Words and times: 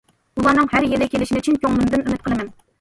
ئۇلارنىڭ 0.39 0.69
ھەر 0.71 0.87
يىلى 0.95 1.09
كېلىشىنى 1.13 1.45
چىن 1.51 1.63
كۆڭلۈمدىن 1.67 2.09
ئۈمىد 2.09 2.27
قىلىمەن. 2.27 2.55